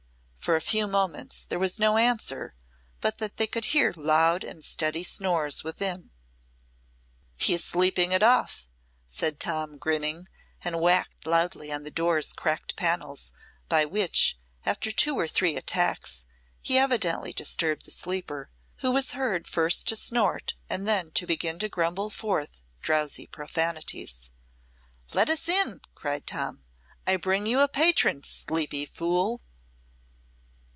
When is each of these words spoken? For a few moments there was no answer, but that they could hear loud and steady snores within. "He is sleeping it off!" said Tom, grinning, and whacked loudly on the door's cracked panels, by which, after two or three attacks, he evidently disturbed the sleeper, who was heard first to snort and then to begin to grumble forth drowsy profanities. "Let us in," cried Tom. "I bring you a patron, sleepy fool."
For 0.41 0.55
a 0.55 0.59
few 0.61 0.87
moments 0.87 1.45
there 1.47 1.59
was 1.59 1.77
no 1.77 1.97
answer, 1.97 2.55
but 2.99 3.19
that 3.19 3.37
they 3.37 3.45
could 3.45 3.65
hear 3.65 3.93
loud 3.95 4.43
and 4.43 4.65
steady 4.65 5.03
snores 5.03 5.63
within. 5.63 6.09
"He 7.37 7.53
is 7.53 7.63
sleeping 7.63 8.11
it 8.11 8.23
off!" 8.23 8.67
said 9.05 9.39
Tom, 9.39 9.77
grinning, 9.77 10.27
and 10.63 10.81
whacked 10.81 11.27
loudly 11.27 11.71
on 11.71 11.83
the 11.83 11.91
door's 11.91 12.33
cracked 12.33 12.75
panels, 12.75 13.31
by 13.69 13.85
which, 13.85 14.35
after 14.65 14.89
two 14.89 15.13
or 15.15 15.27
three 15.27 15.55
attacks, 15.55 16.25
he 16.59 16.75
evidently 16.79 17.33
disturbed 17.33 17.85
the 17.85 17.91
sleeper, 17.91 18.49
who 18.77 18.89
was 18.89 19.11
heard 19.11 19.47
first 19.47 19.87
to 19.89 19.95
snort 19.95 20.55
and 20.67 20.87
then 20.87 21.11
to 21.11 21.27
begin 21.27 21.59
to 21.59 21.69
grumble 21.69 22.09
forth 22.09 22.61
drowsy 22.81 23.27
profanities. 23.27 24.31
"Let 25.13 25.29
us 25.29 25.47
in," 25.47 25.81
cried 25.93 26.25
Tom. 26.25 26.63
"I 27.05 27.17
bring 27.17 27.45
you 27.45 27.59
a 27.59 27.67
patron, 27.67 28.23
sleepy 28.23 28.87
fool." 28.87 29.41